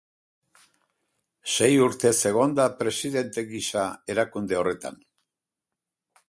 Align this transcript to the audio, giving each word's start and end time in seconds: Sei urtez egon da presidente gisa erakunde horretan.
Sei 1.55 1.69
urtez 1.87 2.13
egon 2.29 2.57
da 2.61 2.65
presidente 2.79 3.45
gisa 3.53 3.85
erakunde 4.15 4.59
horretan. 4.63 4.99